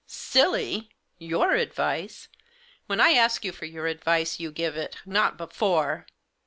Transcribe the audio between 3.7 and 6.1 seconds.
advice, you give it, not before."